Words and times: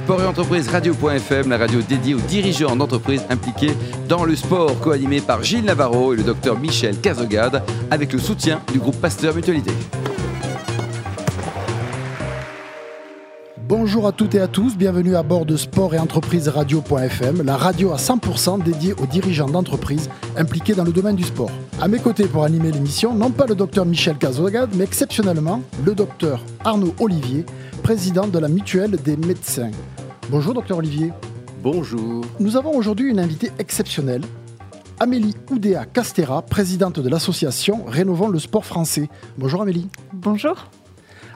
Sport 0.00 0.22
et 0.22 0.26
entreprise 0.26 0.66
radio.fm, 0.68 1.50
la 1.50 1.58
radio 1.58 1.82
dédiée 1.82 2.14
aux 2.14 2.20
dirigeants 2.20 2.74
d'entreprises 2.74 3.22
impliqués 3.28 3.74
dans 4.08 4.24
le 4.24 4.34
sport, 4.34 4.80
co-animé 4.80 5.20
par 5.20 5.42
Gilles 5.42 5.66
Navarro 5.66 6.14
et 6.14 6.16
le 6.16 6.22
docteur 6.22 6.58
Michel 6.58 6.98
Cazogade, 6.98 7.62
avec 7.90 8.14
le 8.14 8.18
soutien 8.18 8.62
du 8.72 8.78
groupe 8.78 8.98
Pasteur 8.98 9.34
Mutualité. 9.34 9.72
Bonjour 13.92 14.06
à 14.06 14.12
toutes 14.12 14.36
et 14.36 14.40
à 14.40 14.46
tous, 14.46 14.76
bienvenue 14.76 15.16
à 15.16 15.24
bord 15.24 15.44
de 15.44 15.56
Sport 15.56 15.96
et 15.96 15.98
Entreprise 15.98 16.46
Radio.fm, 16.46 17.42
la 17.42 17.56
radio 17.56 17.90
à 17.90 17.96
100% 17.96 18.62
dédiée 18.62 18.92
aux 18.92 19.06
dirigeants 19.06 19.48
d'entreprises 19.48 20.08
impliqués 20.36 20.74
dans 20.74 20.84
le 20.84 20.92
domaine 20.92 21.16
du 21.16 21.24
sport. 21.24 21.50
À 21.80 21.88
mes 21.88 21.98
côtés 21.98 22.28
pour 22.28 22.44
animer 22.44 22.70
l'émission, 22.70 23.12
non 23.14 23.32
pas 23.32 23.46
le 23.46 23.56
docteur 23.56 23.84
Michel 23.84 24.16
Cazogade, 24.16 24.70
mais 24.76 24.84
exceptionnellement 24.84 25.62
le 25.84 25.96
docteur 25.96 26.44
Arnaud 26.64 26.94
Olivier, 27.00 27.44
président 27.82 28.28
de 28.28 28.38
la 28.38 28.46
mutuelle 28.46 28.92
des 28.92 29.16
médecins. 29.16 29.72
Bonjour 30.28 30.54
docteur 30.54 30.78
Olivier. 30.78 31.12
Bonjour. 31.60 32.24
Nous 32.38 32.56
avons 32.56 32.76
aujourd'hui 32.76 33.10
une 33.10 33.18
invitée 33.18 33.50
exceptionnelle, 33.58 34.22
Amélie 35.00 35.34
Oudéa 35.50 35.84
Castera, 35.84 36.42
présidente 36.42 37.00
de 37.00 37.08
l'association 37.08 37.84
Rénovons 37.88 38.28
le 38.28 38.38
sport 38.38 38.64
français. 38.64 39.08
Bonjour 39.36 39.62
Amélie. 39.62 39.88
Bonjour. 40.12 40.70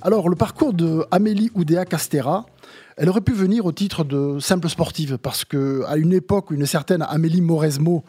Alors, 0.06 0.28
le 0.28 0.36
parcours 0.36 0.74
de 0.74 1.06
Amélie 1.10 1.50
Oudéa 1.54 1.86
Castera, 1.86 2.44
elle 2.98 3.08
aurait 3.08 3.22
pu 3.22 3.32
venir 3.32 3.64
au 3.64 3.72
titre 3.72 4.04
de 4.04 4.38
simple 4.38 4.68
sportive, 4.68 5.16
parce 5.16 5.46
qu'à 5.46 5.96
une 5.96 6.12
époque 6.12 6.50
où 6.50 6.54
une 6.54 6.66
certaine 6.66 7.00
Amélie 7.00 7.40
Mauresmo 7.40 8.04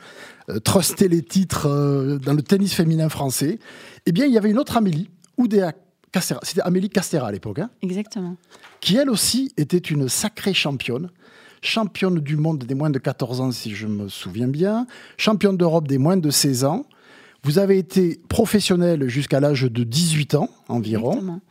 euh, 0.50 0.60
trustait 0.60 1.08
les 1.08 1.22
titres 1.22 1.70
euh, 1.70 2.18
dans 2.18 2.34
le 2.34 2.42
tennis 2.42 2.74
féminin 2.74 3.08
français, 3.08 3.60
eh 4.06 4.12
bien, 4.12 4.26
il 4.26 4.34
y 4.34 4.38
avait 4.38 4.50
une 4.50 4.60
autre 4.60 4.76
Amélie, 4.76 5.10
Oudéa 5.38 5.72
Castera. 6.12 6.42
C'était 6.44 6.60
Amélie 6.64 6.90
Castera 6.90 7.30
à 7.30 7.32
l'époque. 7.32 7.60
Hein, 7.60 7.70
Exactement. 7.82 8.36
qui, 8.82 8.98
elle 8.98 9.10
aussi, 9.10 9.54
était 9.56 9.78
une 9.78 10.10
sacrée 10.10 10.54
championne. 10.54 11.10
Championne 11.62 12.20
du 12.20 12.36
monde 12.36 12.66
des 12.66 12.76
moins 12.76 12.90
de 12.90 13.00
14 13.00 13.40
ans, 13.40 13.52
si 13.52 13.74
je 13.74 13.88
me 13.88 14.10
souviens 14.10 14.50
bien. 14.50 14.86
Championne 15.16 15.56
d'Europe 15.56 15.88
des 15.88 15.98
moins 15.98 16.18
de 16.18 16.30
16 16.30 16.66
ans. 16.66 16.86
Vous 17.44 17.58
avez 17.58 17.78
été 17.78 18.20
professionnelle 18.28 19.08
jusqu'à 19.08 19.40
l'âge 19.40 19.62
de 19.62 19.84
18 19.86 20.36
ans 20.36 20.50
environ. 20.68 21.12
Exactement. 21.12 21.42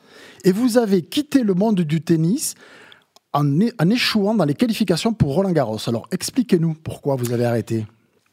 Et 0.44 0.52
vous 0.52 0.78
avez 0.78 1.02
quitté 1.02 1.42
le 1.42 1.54
monde 1.54 1.80
du 1.80 2.02
tennis 2.02 2.54
en, 3.32 3.90
échouant 3.90 4.34
dans 4.34 4.44
les 4.44 4.54
qualifications 4.54 5.12
pour 5.12 5.34
Roland 5.34 5.52
Garros. 5.52 5.78
Alors 5.86 6.06
expliquez-nous 6.12 6.74
pourquoi 6.74 7.16
vous 7.16 7.32
avez 7.32 7.44
arrêté. 7.44 7.86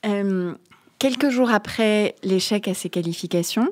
Euh, 0.05 0.53
quelques 0.99 1.29
jours 1.29 1.49
après 1.49 2.15
l'échec 2.23 2.67
à 2.67 2.73
ces 2.73 2.89
qualifications, 2.89 3.69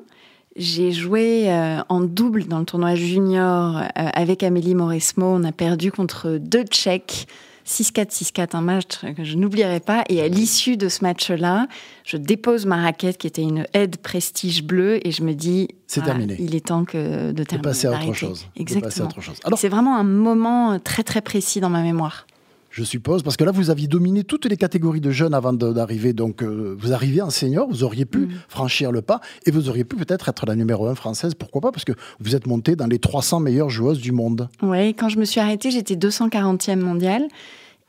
j'ai 0.56 0.90
joué 0.90 1.50
euh, 1.50 1.80
en 1.88 2.00
double 2.00 2.46
dans 2.46 2.58
le 2.58 2.64
tournoi 2.64 2.94
junior 2.94 3.76
euh, 3.76 3.82
avec 3.94 4.42
Amélie 4.42 4.74
Mauresmo. 4.74 5.26
On 5.26 5.44
a 5.44 5.52
perdu 5.52 5.92
contre 5.92 6.38
deux 6.38 6.64
Tchèques. 6.64 7.28
6-4, 7.66 8.10
6-4, 8.10 8.56
un 8.56 8.60
match 8.60 8.86
que 9.16 9.24
je 9.24 9.36
n'oublierai 9.36 9.80
pas. 9.80 10.04
Et 10.08 10.20
à 10.20 10.28
l'issue 10.28 10.76
de 10.76 10.88
ce 10.88 11.02
match-là, 11.04 11.66
je 12.04 12.16
dépose 12.16 12.66
ma 12.66 12.76
raquette 12.82 13.18
qui 13.18 13.26
était 13.26 13.42
une 13.42 13.66
aide 13.74 13.96
prestige 13.98 14.62
bleue 14.64 15.06
et 15.06 15.10
je 15.12 15.22
me 15.22 15.34
dis, 15.34 15.68
C'est 15.86 16.02
terminé. 16.02 16.36
il 16.38 16.54
est 16.54 16.66
temps 16.66 16.84
que 16.84 17.28
de 17.28 17.32
De 17.32 17.44
terminer. 17.44 17.62
passer 17.70 17.86
à 17.86 17.90
autre 17.90 17.98
d'arrêter. 18.00 18.14
chose. 18.18 18.40
De 18.40 18.44
passer 18.44 18.52
à 18.58 18.62
Exactement. 18.62 19.08
autre 19.08 19.20
chose. 19.20 19.36
Alors, 19.44 19.58
C'est 19.58 19.68
vraiment 19.68 19.96
un 19.96 20.04
moment 20.04 20.78
très 20.78 21.02
très 21.02 21.20
précis 21.20 21.60
dans 21.60 21.70
ma 21.70 21.82
mémoire. 21.82 22.26
Je 22.70 22.84
suppose, 22.84 23.22
parce 23.22 23.36
que 23.36 23.44
là, 23.44 23.50
vous 23.50 23.70
aviez 23.70 23.88
dominé 23.88 24.22
toutes 24.24 24.46
les 24.46 24.56
catégories 24.56 25.00
de 25.00 25.10
jeunes 25.10 25.34
avant 25.34 25.52
d'arriver. 25.52 26.12
Donc, 26.12 26.42
euh, 26.42 26.76
vous 26.78 26.92
arrivez 26.92 27.20
en 27.20 27.30
senior, 27.30 27.68
vous 27.68 27.82
auriez 27.82 28.04
pu 28.04 28.18
Mm. 28.20 28.30
franchir 28.48 28.92
le 28.92 29.02
pas 29.02 29.20
et 29.46 29.50
vous 29.50 29.68
auriez 29.68 29.84
pu 29.84 29.96
peut-être 29.96 30.28
être 30.28 30.46
la 30.46 30.54
numéro 30.54 30.86
1 30.86 30.94
française. 30.94 31.34
Pourquoi 31.34 31.60
pas 31.60 31.72
Parce 31.72 31.84
que 31.84 31.92
vous 32.20 32.36
êtes 32.36 32.46
montée 32.46 32.76
dans 32.76 32.86
les 32.86 32.98
300 32.98 33.40
meilleures 33.40 33.70
joueuses 33.70 34.00
du 34.00 34.12
monde. 34.12 34.48
Oui, 34.62 34.94
quand 34.94 35.08
je 35.08 35.18
me 35.18 35.24
suis 35.24 35.40
arrêtée, 35.40 35.70
j'étais 35.70 35.96
240e 35.96 36.76
mondiale. 36.80 37.26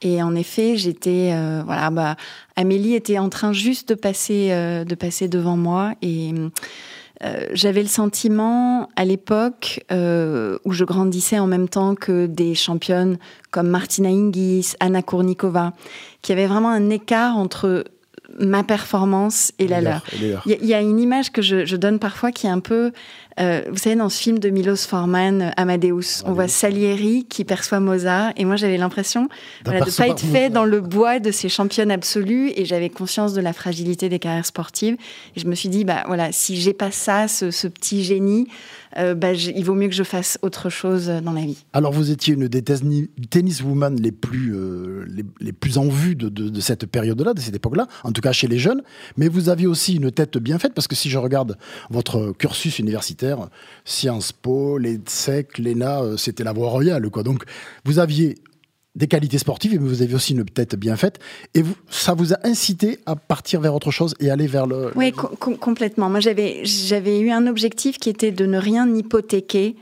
Et 0.03 0.23
en 0.23 0.33
effet, 0.33 0.77
j'étais 0.77 1.29
euh, 1.33 1.61
voilà, 1.63 1.91
bah, 1.91 2.15
Amélie 2.55 2.95
était 2.95 3.19
en 3.19 3.29
train 3.29 3.53
juste 3.53 3.89
de 3.89 3.93
passer 3.93 4.47
euh, 4.49 4.83
de 4.83 4.95
passer 4.95 5.27
devant 5.27 5.57
moi 5.57 5.93
et 6.01 6.33
euh, 7.23 7.45
j'avais 7.53 7.81
le 7.83 7.87
sentiment 7.87 8.89
à 8.95 9.05
l'époque 9.05 9.83
euh, 9.91 10.57
où 10.65 10.71
je 10.73 10.83
grandissais 10.85 11.37
en 11.39 11.47
même 11.47 11.69
temps 11.69 11.93
que 11.95 12.25
des 12.25 12.55
championnes 12.55 13.17
comme 13.51 13.67
Martina 13.69 14.09
Hingis, 14.09 14.73
Anna 14.79 15.01
Kournikova, 15.01 15.73
qu'il 16.21 16.35
y 16.35 16.39
avait 16.39 16.47
vraiment 16.47 16.69
un 16.69 16.89
écart 16.89 17.37
entre 17.37 17.83
ma 18.39 18.63
performance 18.63 19.51
et 19.59 19.67
la 19.67 19.81
leur. 19.81 20.03
Il 20.45 20.51
y, 20.51 20.53
a- 20.55 20.57
il 20.61 20.65
y 20.67 20.73
a 20.73 20.79
une 20.81 20.99
image 20.99 21.31
que 21.31 21.41
je, 21.41 21.65
je 21.65 21.75
donne 21.75 21.99
parfois 21.99 22.31
qui 22.31 22.47
est 22.47 22.49
un 22.49 22.61
peu, 22.61 22.91
euh, 23.39 23.61
vous 23.71 23.77
savez, 23.77 23.95
dans 23.95 24.09
ce 24.09 24.21
film 24.21 24.39
de 24.39 24.49
Milos 24.49 24.75
Forman, 24.87 25.41
euh, 25.41 25.49
Amadeus, 25.57 26.23
on 26.25 26.33
voit 26.33 26.47
Salieri 26.47 27.25
qui 27.29 27.45
perçoit 27.45 27.79
Mozart, 27.79 28.33
et 28.35 28.45
moi 28.45 28.55
j'avais 28.55 28.77
l'impression 28.77 29.29
voilà, 29.63 29.79
de 29.81 29.85
ne 29.85 29.91
pas 29.95 30.07
être 30.07 30.19
fait 30.19 30.49
dans 30.49 30.65
le 30.65 30.81
bois 30.81 31.19
de 31.19 31.31
ces 31.31 31.49
championnes 31.49 31.91
absolues, 31.91 32.51
et 32.55 32.65
j'avais 32.65 32.89
conscience 32.89 33.33
de 33.33 33.41
la 33.41 33.53
fragilité 33.53 34.09
des 34.09 34.19
carrières 34.19 34.45
sportives. 34.45 34.95
Et 35.35 35.39
je 35.39 35.47
me 35.47 35.55
suis 35.55 35.69
dit, 35.69 35.85
bah 35.85 36.03
voilà, 36.07 36.31
si 36.31 36.57
j'ai 36.57 36.73
pas 36.73 36.91
ça, 36.91 37.27
ce, 37.27 37.51
ce 37.51 37.67
petit 37.67 38.03
génie, 38.03 38.47
euh, 38.97 39.15
bah, 39.15 39.31
il 39.33 39.63
vaut 39.63 39.75
mieux 39.75 39.87
que 39.87 39.95
je 39.95 40.03
fasse 40.03 40.37
autre 40.41 40.69
chose 40.69 41.07
dans 41.23 41.31
la 41.31 41.41
vie. 41.41 41.63
Alors, 41.71 41.93
vous 41.93 42.11
étiez 42.11 42.33
une 42.33 42.49
des 42.49 42.61
tennis- 42.61 43.07
tenniswomen 43.29 43.95
les 44.01 44.11
plus, 44.11 44.53
euh, 44.53 45.05
les, 45.07 45.23
les 45.39 45.53
plus 45.53 45.77
en 45.77 45.87
vue 45.87 46.15
de, 46.15 46.27
de- 46.27 46.49
de 46.49 46.59
cette 46.59 46.85
période-là, 46.87 47.33
de 47.33 47.39
cette 47.39 47.55
époque-là, 47.55 47.87
en 48.03 48.11
tout 48.11 48.19
cas 48.21 48.33
chez 48.33 48.47
les 48.47 48.59
jeunes. 48.59 48.81
Mais 49.15 49.29
vous 49.29 49.47
aviez 49.47 49.67
aussi 49.67 49.95
une 49.95 50.11
tête 50.11 50.37
bien 50.37 50.59
faite, 50.59 50.73
parce 50.73 50.87
que 50.89 50.95
si 50.95 51.09
je 51.09 51.17
regarde 51.17 51.57
votre 51.89 52.33
cursus 52.37 52.79
universitaire, 52.79 53.20
Sciences 53.85 54.31
Po, 54.31 54.77
l'EDSEC, 54.77 55.57
l'ENA, 55.57 56.01
euh, 56.01 56.17
c'était 56.17 56.43
la 56.43 56.53
voie 56.53 56.69
royale. 56.69 57.09
Donc, 57.09 57.43
vous 57.85 57.99
aviez 57.99 58.35
des 58.93 59.07
qualités 59.07 59.37
sportives, 59.37 59.71
mais 59.71 59.77
vous 59.77 60.01
aviez 60.01 60.15
aussi 60.15 60.33
une 60.33 60.43
tête 60.43 60.75
bien 60.75 60.97
faite. 60.97 61.19
Et 61.53 61.63
ça 61.89 62.13
vous 62.13 62.33
a 62.33 62.37
incité 62.43 62.99
à 63.05 63.15
partir 63.15 63.61
vers 63.61 63.73
autre 63.73 63.89
chose 63.89 64.13
et 64.19 64.29
aller 64.29 64.47
vers 64.47 64.67
le... 64.67 64.91
Oui, 64.95 65.13
com- 65.13 65.29
com- 65.39 65.57
complètement. 65.57 66.09
Moi, 66.09 66.19
j'avais 66.19 67.19
eu 67.21 67.31
un 67.31 67.47
objectif 67.47 67.97
qui 67.99 68.09
était 68.09 68.31
de 68.31 68.45
ne 68.45 68.57
rien 68.57 68.93
hypothéquer 68.93 69.77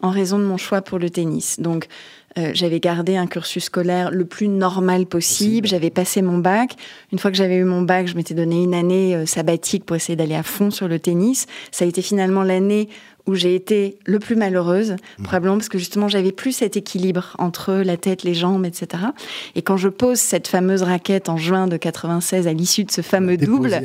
en 0.00 0.10
raison 0.10 0.38
de 0.38 0.44
mon 0.44 0.56
choix 0.56 0.80
pour 0.80 0.98
le 0.98 1.10
tennis. 1.10 1.60
Donc, 1.60 1.88
euh, 2.36 2.50
j'avais 2.52 2.80
gardé 2.80 3.16
un 3.16 3.26
cursus 3.26 3.64
scolaire 3.64 4.10
le 4.10 4.24
plus 4.24 4.48
normal 4.48 5.06
possible. 5.06 5.68
J'avais 5.68 5.90
passé 5.90 6.20
mon 6.20 6.38
bac. 6.38 6.74
Une 7.12 7.18
fois 7.18 7.30
que 7.30 7.36
j'avais 7.36 7.56
eu 7.56 7.64
mon 7.64 7.82
bac, 7.82 8.08
je 8.08 8.16
m'étais 8.16 8.34
donné 8.34 8.62
une 8.62 8.74
année 8.74 9.14
euh, 9.14 9.26
sabbatique 9.26 9.84
pour 9.84 9.94
essayer 9.96 10.16
d'aller 10.16 10.34
à 10.34 10.42
fond 10.42 10.70
sur 10.70 10.88
le 10.88 10.98
tennis. 10.98 11.46
Ça 11.70 11.84
a 11.84 11.88
été 11.88 12.02
finalement 12.02 12.42
l'année 12.42 12.88
où 13.26 13.34
j'ai 13.34 13.54
été 13.54 13.98
le 14.04 14.18
plus 14.18 14.36
malheureuse, 14.36 14.96
probablement 15.22 15.56
parce 15.56 15.68
que 15.68 15.78
justement 15.78 16.08
j'avais 16.08 16.32
plus 16.32 16.52
cet 16.52 16.76
équilibre 16.76 17.34
entre 17.38 17.74
la 17.74 17.96
tête, 17.96 18.22
les 18.22 18.34
jambes, 18.34 18.66
etc. 18.66 19.04
Et 19.54 19.62
quand 19.62 19.76
je 19.76 19.88
pose 19.88 20.18
cette 20.18 20.46
fameuse 20.46 20.82
raquette 20.82 21.28
en 21.28 21.36
juin 21.36 21.66
de 21.66 21.76
96 21.76 22.46
à 22.46 22.52
l'issue 22.52 22.84
de 22.84 22.90
ce 22.90 23.00
fameux 23.00 23.36
double, 23.36 23.80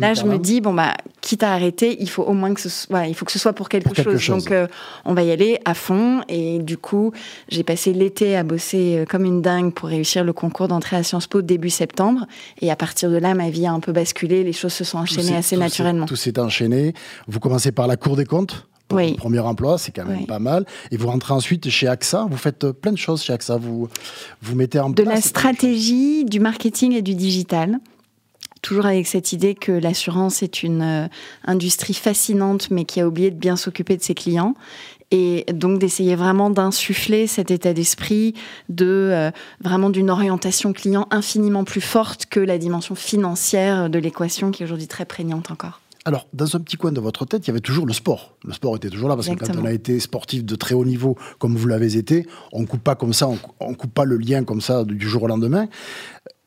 Là, 0.00 0.14
je 0.14 0.24
me 0.24 0.38
dis 0.38 0.60
bon 0.60 0.74
bah, 0.74 0.94
quitte 1.20 1.42
à 1.42 1.52
arrêter, 1.52 1.96
il 2.00 2.08
faut 2.08 2.22
au 2.22 2.34
moins 2.34 2.52
que 2.54 2.60
ce 2.60 2.68
soit, 2.68 2.86
voilà, 2.90 3.08
il 3.08 3.14
faut 3.14 3.24
que 3.24 3.32
ce 3.32 3.38
soit 3.38 3.52
pour 3.52 3.68
quelque, 3.68 3.84
Pour 3.84 3.94
quelque 3.94 4.18
chose. 4.18 4.44
Donc, 4.44 4.52
euh, 4.52 4.66
on 5.04 5.14
va 5.14 5.22
y 5.22 5.30
aller 5.30 5.58
à 5.64 5.74
fond. 5.74 6.20
Et 6.28 6.58
du 6.58 6.76
coup, 6.76 7.12
j'ai 7.48 7.62
passé 7.62 7.92
l'été 7.92 8.36
à 8.36 8.42
bosser 8.42 8.98
euh, 8.98 9.04
comme 9.04 9.24
une 9.24 9.42
dingue 9.42 9.72
pour 9.72 9.88
réussir 9.88 10.24
le 10.24 10.32
concours 10.32 10.68
d'entrée 10.68 10.96
à 10.96 11.02
Sciences 11.02 11.26
Po 11.26 11.42
début 11.42 11.70
septembre. 11.70 12.26
Et 12.60 12.70
à 12.70 12.76
partir 12.76 13.10
de 13.10 13.16
là, 13.16 13.34
ma 13.34 13.50
vie 13.50 13.66
a 13.66 13.72
un 13.72 13.80
peu 13.80 13.92
basculé. 13.92 14.44
Les 14.44 14.52
choses 14.52 14.72
se 14.72 14.84
sont 14.84 14.98
enchaînées 14.98 15.36
assez 15.36 15.56
tout 15.56 15.62
naturellement. 15.62 16.06
Tout 16.06 16.16
s'est 16.16 16.38
enchaîné. 16.38 16.94
Vous 17.28 17.40
commencez 17.40 17.72
par 17.72 17.86
la 17.86 17.96
Cour 17.96 18.16
des 18.16 18.24
comptes. 18.24 18.66
Pour 18.92 18.98
Oui. 18.98 19.14
premier 19.14 19.40
emploi, 19.40 19.78
c'est 19.78 19.92
quand 19.92 20.04
même 20.04 20.18
Oui. 20.20 20.26
pas 20.26 20.38
mal. 20.38 20.64
Et 20.90 20.96
vous 20.96 21.08
rentrez 21.08 21.32
ensuite 21.34 21.68
chez 21.70 21.86
AXA. 21.88 22.26
Vous 22.30 22.36
faites 22.36 22.64
euh, 22.64 22.72
plein 22.72 22.92
de 22.92 22.98
choses 22.98 23.22
chez 23.22 23.32
AXA. 23.32 23.56
Vous, 23.56 23.88
vous 24.42 24.54
mettez 24.54 24.78
en 24.80 24.90
de 24.90 25.02
place. 25.02 25.14
la 25.14 25.20
de 25.20 25.24
stratégie, 25.26 26.24
du 26.24 26.40
marketing 26.40 26.92
et 26.92 27.02
du 27.02 27.14
digital. 27.14 27.78
Toujours 28.62 28.86
avec 28.86 29.08
cette 29.08 29.32
idée 29.32 29.54
que 29.56 29.72
l'assurance 29.72 30.42
est 30.42 30.62
une 30.62 30.82
euh, 30.82 31.08
industrie 31.44 31.94
fascinante, 31.94 32.70
mais 32.70 32.84
qui 32.84 33.00
a 33.00 33.08
oublié 33.08 33.30
de 33.32 33.36
bien 33.36 33.56
s'occuper 33.56 33.96
de 33.96 34.02
ses 34.02 34.14
clients. 34.14 34.54
Et 35.14 35.44
donc 35.52 35.78
d'essayer 35.78 36.14
vraiment 36.16 36.48
d'insuffler 36.48 37.26
cet 37.26 37.50
état 37.50 37.74
d'esprit 37.74 38.32
de 38.70 38.86
euh, 39.12 39.30
vraiment 39.60 39.90
d'une 39.90 40.08
orientation 40.08 40.72
client 40.72 41.06
infiniment 41.10 41.64
plus 41.64 41.82
forte 41.82 42.24
que 42.26 42.40
la 42.40 42.56
dimension 42.56 42.94
financière 42.94 43.90
de 43.90 43.98
l'équation 43.98 44.50
qui 44.52 44.62
est 44.62 44.64
aujourd'hui 44.64 44.86
très 44.86 45.04
prégnante 45.04 45.50
encore. 45.50 45.80
Alors, 46.04 46.26
dans 46.32 46.56
un 46.56 46.60
petit 46.60 46.76
coin 46.76 46.90
de 46.90 47.00
votre 47.00 47.24
tête, 47.26 47.46
il 47.46 47.48
y 47.48 47.52
avait 47.52 47.60
toujours 47.60 47.86
le 47.86 47.92
sport. 47.92 48.36
Le 48.44 48.52
sport 48.52 48.74
était 48.76 48.90
toujours 48.90 49.08
là 49.08 49.14
parce 49.14 49.28
que 49.28 49.34
quand 49.34 49.56
on 49.56 49.64
a 49.64 49.72
été 49.72 50.00
sportif 50.00 50.44
de 50.44 50.56
très 50.56 50.74
haut 50.74 50.84
niveau, 50.84 51.16
comme 51.38 51.56
vous 51.56 51.68
l'avez 51.68 51.96
été, 51.96 52.26
on 52.52 52.66
coupe 52.66 52.82
pas 52.82 52.96
comme 52.96 53.12
ça, 53.12 53.28
on, 53.28 53.38
on 53.60 53.74
coupe 53.74 53.94
pas 53.94 54.04
le 54.04 54.16
lien 54.16 54.42
comme 54.42 54.60
ça 54.60 54.82
du 54.84 55.08
jour 55.08 55.22
au 55.22 55.26
lendemain. 55.28 55.68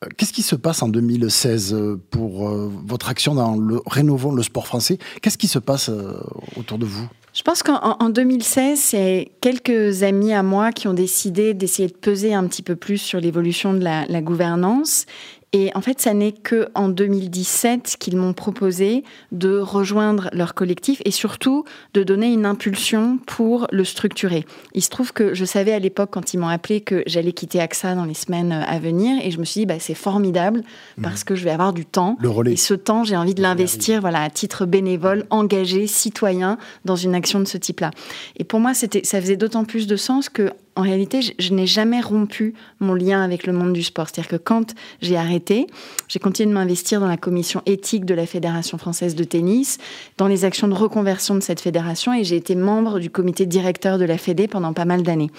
Euh, 0.04 0.08
Qu'est-ce 0.18 0.34
qui 0.34 0.42
se 0.42 0.56
passe 0.56 0.82
en 0.82 0.88
2016 0.88 1.72
euh, 1.72 1.96
pour 2.10 2.48
euh, 2.50 2.70
votre 2.86 3.08
action 3.08 3.34
dans 3.34 3.56
le 3.56 3.80
rénovons 3.86 4.32
le 4.32 4.42
sport 4.42 4.66
français? 4.66 4.98
Qu'est-ce 5.22 5.38
qui 5.38 5.48
se 5.48 5.58
passe 5.58 5.88
euh, 5.88 6.20
autour 6.56 6.76
de 6.76 6.84
vous? 6.84 7.08
Je 7.32 7.42
pense 7.42 7.62
qu'en 7.62 7.76
en- 7.82 7.96
en 8.02 8.08
2016, 8.10 8.78
c'est 8.78 9.30
quelques 9.40 10.02
amis 10.02 10.32
à 10.34 10.42
moi 10.42 10.72
qui 10.72 10.86
ont 10.88 10.94
décidé 10.94 11.54
d'essayer 11.54 11.88
de 11.88 11.94
peser 11.94 12.32
un 12.34 12.46
petit 12.46 12.62
peu 12.62 12.76
plus 12.76 12.96
sur 12.98 13.20
l'évolution 13.20 13.72
de 13.74 13.80
la, 13.84 14.06
la 14.06 14.20
gouvernance 14.22 15.04
Et 15.52 15.70
en 15.74 15.80
fait, 15.80 16.00
ça 16.00 16.12
n'est 16.12 16.32
que 16.32 16.68
en 16.74 16.88
2017 16.88 17.96
qu'ils 17.98 18.16
m'ont 18.16 18.32
proposé 18.32 19.04
de 19.32 19.58
rejoindre 19.58 20.28
leur 20.32 20.54
collectif 20.54 21.00
et 21.04 21.10
surtout 21.10 21.64
de 21.94 22.02
donner 22.02 22.32
une 22.32 22.44
impulsion 22.44 23.18
pour 23.26 23.66
le 23.70 23.84
structurer. 23.84 24.44
Il 24.74 24.82
se 24.82 24.90
trouve 24.90 25.12
que 25.12 25.34
je 25.34 25.44
savais 25.44 25.72
à 25.72 25.78
l'époque, 25.78 26.10
quand 26.12 26.34
ils 26.34 26.38
m'ont 26.38 26.48
appelé, 26.48 26.80
que 26.80 27.02
j'allais 27.06 27.32
quitter 27.32 27.60
AXA 27.60 27.94
dans 27.94 28.04
les 28.04 28.14
semaines 28.14 28.52
à 28.52 28.78
venir. 28.78 29.18
Et 29.24 29.30
je 29.30 29.38
me 29.38 29.44
suis 29.44 29.60
dit, 29.60 29.66
bah, 29.66 29.78
c'est 29.78 29.94
formidable 29.94 30.62
parce 31.02 31.24
que 31.24 31.34
je 31.34 31.44
vais 31.44 31.50
avoir 31.50 31.72
du 31.72 31.86
temps. 31.86 32.16
Le 32.20 32.28
relais. 32.28 32.52
Et 32.52 32.56
ce 32.56 32.74
temps, 32.74 33.04
j'ai 33.04 33.16
envie 33.16 33.34
de 33.34 33.42
l'investir 33.42 34.00
voilà, 34.00 34.22
à 34.22 34.30
titre 34.30 34.66
bénévole, 34.66 35.26
engagé, 35.30 35.86
citoyen, 35.86 36.58
dans 36.84 36.96
une 36.96 37.14
action 37.14 37.40
de 37.40 37.46
ce 37.46 37.56
type-là. 37.56 37.92
Et 38.36 38.44
pour 38.44 38.60
moi, 38.60 38.72
ça 38.74 39.20
faisait 39.20 39.36
d'autant 39.36 39.64
plus 39.64 39.86
de 39.86 39.96
sens 39.96 40.28
que 40.28 40.50
en 40.76 40.82
réalité, 40.82 41.20
je, 41.38 41.54
n'ai 41.54 41.66
jamais 41.66 42.02
rompu 42.02 42.54
mon 42.80 42.94
lien 42.94 43.22
avec 43.22 43.46
le 43.46 43.54
monde 43.54 43.72
du 43.72 43.82
sport. 43.82 44.08
C'est-à-dire 44.08 44.28
que 44.28 44.36
quand 44.36 44.74
j'ai 45.00 45.16
arrêté, 45.16 45.66
j'ai 46.06 46.18
continué 46.18 46.50
de 46.50 46.54
m'investir 46.54 47.00
dans 47.00 47.08
la 47.08 47.16
commission 47.16 47.62
éthique 47.64 48.04
de 48.04 48.14
la 48.14 48.26
Fédération 48.26 48.76
française 48.76 49.14
de 49.14 49.24
tennis, 49.24 49.78
dans 50.18 50.28
les 50.28 50.44
actions 50.44 50.68
de 50.68 50.74
reconversion 50.74 51.34
de 51.34 51.40
cette 51.40 51.60
fédération, 51.60 52.12
et 52.12 52.24
j'ai 52.24 52.36
été 52.36 52.54
membre 52.54 52.98
du 52.98 53.08
comité 53.08 53.46
directeur 53.46 53.98
de 53.98 54.04
la 54.04 54.18
Fédé 54.18 54.48
pendant 54.48 54.74
pas 54.74 54.84
mal 54.84 55.02
d'années. 55.02 55.30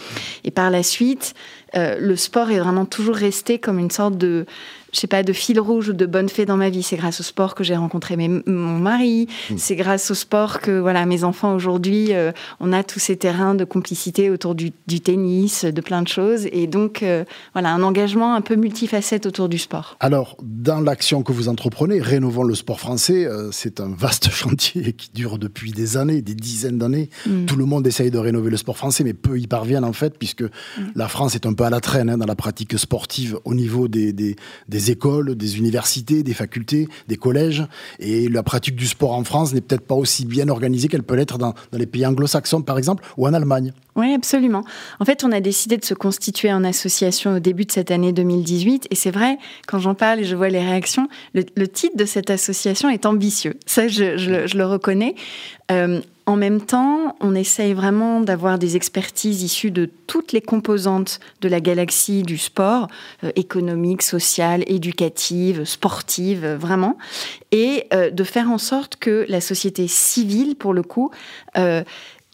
Et 0.43 0.49
par 0.49 0.71
la 0.71 0.81
suite, 0.81 1.35
euh, 1.75 1.97
le 1.99 2.15
sport 2.15 2.49
est 2.49 2.59
vraiment 2.59 2.85
toujours 2.85 3.15
resté 3.15 3.59
comme 3.59 3.77
une 3.77 3.91
sorte 3.91 4.17
de 4.17 4.45
je 4.93 4.99
sais 4.99 5.07
pas, 5.07 5.23
de 5.23 5.33
fil 5.33 5.59
rouge 5.59 5.89
ou 5.89 5.93
de 5.93 6.05
bonne 6.05 6.29
fée 6.29 6.45
dans 6.45 6.57
ma 6.57 6.69
vie. 6.69 6.83
C'est 6.83 6.97
grâce 6.97 7.19
au 7.19 7.23
sport 7.23 7.55
que 7.55 7.63
j'ai 7.63 7.75
rencontré 7.75 8.15
mon 8.17 8.79
mari. 8.79 9.27
Hmm. 9.49 9.55
C'est 9.57 9.75
grâce 9.75 10.11
au 10.11 10.13
sport 10.13 10.59
que 10.59 10.79
voilà, 10.79 11.05
mes 11.05 11.23
enfants 11.23 11.53
aujourd'hui, 11.55 12.13
euh, 12.13 12.31
on 12.59 12.73
a 12.73 12.83
tous 12.83 12.99
ces 12.99 13.17
terrains 13.17 13.55
de 13.55 13.65
complicité 13.65 14.29
autour 14.29 14.55
du, 14.55 14.71
tennis, 15.01 15.65
de 15.65 15.81
plein 15.81 16.01
de 16.01 16.07
choses. 16.07 16.47
Et 16.51 16.67
donc, 16.67 17.03
euh, 17.03 17.23
voilà, 17.53 17.73
un 17.73 17.83
engagement 17.83 18.35
un 18.35 18.41
peu 18.41 18.55
multifacette 18.55 19.25
autour 19.25 19.49
du 19.49 19.57
sport. 19.57 19.97
Alors, 19.99 20.37
dans 20.41 20.79
l'action 20.79 21.23
que 21.23 21.31
vous 21.31 21.49
entreprenez, 21.49 21.99
Rénovons 21.99 22.43
le 22.43 22.55
sport 22.55 22.79
français, 22.79 23.25
euh, 23.25 23.51
c'est 23.51 23.79
un 23.79 23.89
vaste 23.89 24.29
chantier 24.31 24.93
qui 24.93 25.09
dure 25.13 25.37
depuis 25.37 25.71
des 25.71 25.97
années, 25.97 26.21
des 26.21 26.35
dizaines 26.35 26.77
d'années. 26.77 27.09
Hmm. 27.25 27.45
Tout 27.45 27.55
le 27.55 27.65
monde 27.65 27.85
essaye 27.87 28.11
de 28.11 28.17
rénover 28.17 28.49
le 28.49 28.57
sport 28.57 28.77
français, 28.77 29.03
mais 29.03 29.13
peu 29.13 29.39
y 29.39 29.47
parviennent 29.47 29.85
en 29.85 29.93
fait, 29.93 30.17
puisque 30.17 30.43
hmm. 30.43 30.91
la 30.95 31.07
France 31.07 31.35
est 31.35 31.45
un 31.45 31.53
peu 31.53 31.63
à 31.65 31.69
la 31.69 31.81
traîne 31.81 32.09
hein, 32.09 32.17
dans 32.17 32.25
la 32.25 32.35
pratique 32.35 32.77
sportive 32.77 33.37
au 33.43 33.53
niveau 33.53 33.87
des, 33.87 34.13
des 34.13 34.35
des 34.76 34.76
écoles, 34.91 35.35
des 35.35 35.57
universités, 35.57 36.23
des 36.23 36.33
facultés, 36.33 36.87
des 37.07 37.17
collèges. 37.17 37.65
Et 37.99 38.29
la 38.29 38.43
pratique 38.43 38.75
du 38.75 38.87
sport 38.87 39.13
en 39.13 39.23
France 39.23 39.53
n'est 39.53 39.61
peut-être 39.61 39.85
pas 39.85 39.95
aussi 39.95 40.25
bien 40.25 40.49
organisée 40.49 40.87
qu'elle 40.87 41.03
peut 41.03 41.15
l'être 41.15 41.37
dans, 41.37 41.53
les 41.73 41.85
pays 41.85 42.05
anglo-saxons, 42.05 42.61
par 42.61 42.77
exemple, 42.77 43.03
ou 43.17 43.27
en 43.27 43.33
Allemagne. 43.33 43.73
Oui, 43.95 44.13
absolument. 44.13 44.63
En 44.99 45.05
fait, 45.05 45.23
on 45.23 45.31
a 45.31 45.39
décidé 45.39 45.77
de 45.77 45.85
se 45.85 45.93
constituer 45.93 46.53
en 46.53 46.63
association 46.63 47.35
au 47.35 47.39
début 47.39 47.65
de 47.65 47.71
cette 47.71 47.91
année 47.91 48.13
2018. 48.13 48.87
Et 48.91 48.95
c'est 48.95 49.11
vrai, 49.11 49.37
quand 49.67 49.79
j'en 49.79 49.95
parle 49.95 50.19
et 50.19 50.23
je 50.23 50.35
vois 50.35 50.49
les 50.49 50.59
réactions, 50.59 51.07
le, 51.33 51.67
titre 51.67 51.97
de 51.97 52.05
cette 52.05 52.29
association 52.29 52.89
est 52.89 53.05
ambitieux. 53.05 53.55
Ça, 53.65 53.87
je, 53.87 54.17
je, 54.17 54.57
le 54.57 54.65
reconnais. 54.65 55.15
Euh, 55.71 56.01
en 56.27 56.35
même 56.35 56.61
temps, 56.61 57.15
on 57.21 57.33
essaye 57.35 57.73
vraiment 57.73 58.19
d'avoir 58.19 58.59
des 58.59 58.75
expertises 58.75 59.43
issues 59.43 59.71
de 59.71 59.89
toutes 60.07 60.33
les 60.33 60.41
composantes 60.41 61.21
de 61.39 61.47
la 61.47 61.61
galaxie 61.61 62.21
du 62.21 62.37
sport, 62.37 62.89
euh, 63.23 63.31
économique, 63.37 64.01
sociale, 64.01 64.65
éducative, 64.67 65.63
sportive, 65.63 66.43
euh, 66.43 66.57
vraiment, 66.57 66.97
et 67.53 67.85
euh, 67.93 68.11
de 68.11 68.23
faire 68.25 68.51
en 68.51 68.57
sorte 68.57 68.97
que 68.97 69.25
la 69.29 69.39
société 69.39 69.87
civile, 69.87 70.57
pour 70.57 70.73
le 70.73 70.83
coup, 70.83 71.11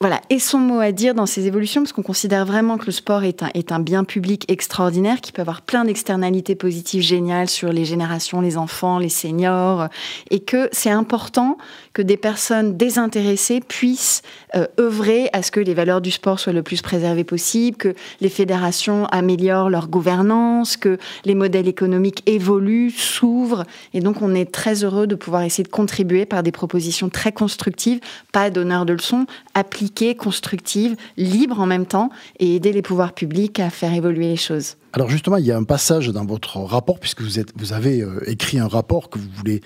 voilà, 0.03 0.19
et 0.29 0.37
son 0.37 0.59
mot 0.59 0.81
à 0.81 0.91
dire 0.91 1.15
dans 1.15 1.25
ces 1.25 1.47
évolutions, 1.47 1.81
parce 1.81 1.93
qu'on 1.93 2.03
considère 2.03 2.45
vraiment 2.45 2.77
que 2.77 2.87
le 2.87 2.91
sport 2.91 3.23
est 3.23 3.41
un, 3.41 3.49
est 3.53 3.71
un 3.71 3.79
bien 3.79 4.03
public 4.03 4.43
extraordinaire 4.51 5.21
qui 5.21 5.31
peut 5.31 5.41
avoir 5.41 5.61
plein 5.61 5.85
d'externalités 5.85 6.55
positives 6.55 7.01
géniales 7.01 7.47
sur 7.47 7.71
les 7.71 7.85
générations, 7.85 8.41
les 8.41 8.57
enfants, 8.57 8.99
les 8.99 9.07
seniors, 9.07 9.87
et 10.29 10.41
que 10.41 10.67
c'est 10.73 10.89
important 10.89 11.57
que 11.93 12.01
des 12.01 12.17
personnes 12.17 12.75
désintéressées 12.75 13.61
puissent 13.61 14.23
euh, 14.55 14.67
œuvrer 14.77 15.29
à 15.31 15.41
ce 15.41 15.51
que 15.51 15.61
les 15.61 15.73
valeurs 15.73 16.01
du 16.01 16.11
sport 16.11 16.37
soient 16.37 16.51
le 16.51 16.63
plus 16.63 16.81
préservées 16.81 17.23
possible, 17.23 17.77
que 17.77 17.95
les 18.19 18.27
fédérations 18.27 19.05
améliorent 19.05 19.69
leur 19.69 19.87
gouvernance, 19.87 20.75
que 20.75 20.97
les 21.23 21.35
modèles 21.35 21.69
économiques 21.69 22.23
évoluent, 22.25 22.91
s'ouvrent, 22.91 23.63
et 23.93 24.01
donc 24.01 24.21
on 24.21 24.35
est 24.35 24.51
très 24.51 24.83
heureux 24.83 25.07
de 25.07 25.15
pouvoir 25.15 25.43
essayer 25.43 25.63
de 25.63 25.69
contribuer 25.69 26.25
par 26.25 26.43
des 26.43 26.51
propositions 26.51 27.07
très 27.07 27.31
constructives, 27.31 28.01
pas 28.33 28.49
d'honneur 28.49 28.85
de 28.85 28.91
leçon, 28.91 29.27
appliquées 29.53 29.92
constructive, 30.17 30.95
libre 31.17 31.59
en 31.59 31.65
même 31.65 31.85
temps, 31.85 32.09
et 32.39 32.55
aider 32.55 32.71
les 32.71 32.81
pouvoirs 32.81 33.13
publics 33.13 33.59
à 33.59 33.69
faire 33.69 33.93
évoluer 33.93 34.27
les 34.27 34.35
choses. 34.35 34.75
Alors 34.93 35.09
justement, 35.09 35.37
il 35.37 35.45
y 35.45 35.51
a 35.51 35.57
un 35.57 35.63
passage 35.63 36.09
dans 36.09 36.25
votre 36.25 36.57
rapport, 36.57 36.99
puisque 36.99 37.21
vous, 37.21 37.39
êtes, 37.39 37.51
vous 37.55 37.73
avez 37.73 38.01
euh, 38.01 38.19
écrit 38.29 38.59
un 38.59 38.67
rapport 38.67 39.09
que 39.09 39.17
vous 39.17 39.29
voulez 39.35 39.61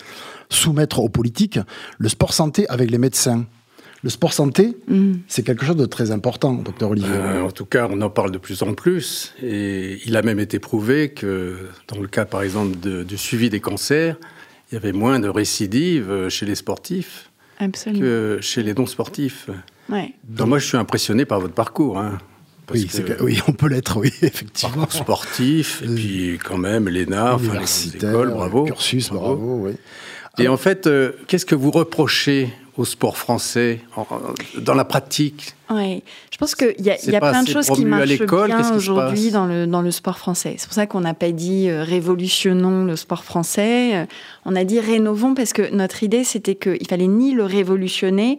soumettre 0.50 1.00
aux 1.00 1.10
politiques, 1.10 1.60
le 1.98 2.10
sport 2.10 2.34
santé 2.34 2.68
avec 2.70 2.90
les 2.92 2.98
médecins. 2.98 3.46
Le 4.04 4.12
sport 4.12 4.32
santé, 4.32 4.78
mm. 4.88 5.14
c'est 5.28 5.44
quelque 5.44 5.66
chose 5.66 5.76
de 5.76 5.86
très 5.86 6.12
important, 6.12 6.54
docteur 6.54 6.92
Olivier. 6.92 7.10
Euh, 7.12 7.44
en 7.44 7.52
tout 7.52 7.66
cas, 7.66 7.88
on 7.92 8.00
en 8.02 8.10
parle 8.12 8.32
de 8.32 8.38
plus 8.38 8.62
en 8.62 8.74
plus. 8.74 9.34
Et 9.42 10.00
il 10.06 10.16
a 10.16 10.22
même 10.22 10.40
été 10.40 10.60
prouvé 10.60 11.10
que, 11.10 11.58
dans 11.88 12.00
le 12.00 12.08
cas, 12.08 12.26
par 12.26 12.44
exemple, 12.44 12.78
du 12.78 13.18
suivi 13.18 13.50
des 13.50 13.60
cancers, 13.60 14.16
il 14.72 14.76
y 14.76 14.78
avait 14.78 14.92
moins 14.92 15.20
de 15.20 15.30
récidives 15.30 16.12
euh, 16.12 16.30
chez 16.30 16.46
les 16.46 16.56
sportifs 16.56 17.32
que 17.86 18.38
chez 18.42 18.64
les 18.64 18.74
non-sportifs. 18.74 19.50
Donc 19.90 20.48
moi, 20.48 20.60
je 20.60 20.66
suis 20.66 20.78
impressionné 20.78 21.26
par 21.26 21.40
votre 21.40 21.54
parcours. 21.54 21.98
Hein, 21.98 22.18
oui, 22.74 22.90
oui, 23.22 23.40
on 23.48 23.54
peut 23.54 23.68
l'être, 23.68 23.98
oui, 23.98 24.12
effectivement. 24.22 24.88
Sportif, 24.90 25.82
et 25.84 25.88
puis 25.88 26.40
quand 26.44 26.58
même, 26.58 26.90
l'ENA, 26.90 27.36
enfin, 27.36 27.60
les 27.60 27.96
écoles, 27.96 28.32
bravo. 28.32 28.66
Cursus, 28.66 29.10
bravo, 29.10 29.60
oui. 29.62 29.74
Et 30.40 30.48
en 30.48 30.58
fait, 30.58 30.86
euh, 30.86 31.14
qu'est-ce 31.28 31.46
que 31.46 31.56
vous 31.56 31.72
reprochez 31.72 32.50
au 32.78 32.86
sport 32.86 33.18
français 33.18 33.80
dans 34.60 34.76
la 34.76 34.86
pratique? 34.86 35.56
Oui, 35.72 36.04
je 36.32 36.38
pense 36.38 36.54
qu'il 36.54 36.76
y 36.80 36.92
a, 36.92 37.04
y 37.04 37.16
a 37.16 37.20
plein 37.20 37.44
de 37.44 37.50
choses 37.50 37.70
qui 37.70 37.86
marchent 37.86 38.20
bien 38.20 38.76
aujourd'hui 38.76 39.32
dans 39.32 39.48
le, 39.48 39.66
dans 39.66 39.82
le 39.82 39.90
sport 39.90 40.18
français. 40.18 40.56
C'est 40.58 40.68
pour 40.68 40.76
ça 40.76 40.86
qu'on 40.86 41.02
n'a 41.02 41.16
pas 41.16 41.32
dit 41.32 41.70
euh, 41.70 41.84
révolutionnons 41.84 42.86
le 42.86 42.96
sport 42.96 43.24
français, 43.24 43.96
euh, 43.96 44.06
on 44.46 44.56
a 44.56 44.64
dit 44.64 44.80
rénovons 44.80 45.34
parce 45.34 45.54
que 45.54 45.74
notre 45.74 46.04
idée 46.04 46.24
c'était 46.24 46.56
qu'il 46.56 46.88
fallait 46.88 47.08
ni 47.08 47.34
le 47.34 47.46
révolutionner, 47.46 48.38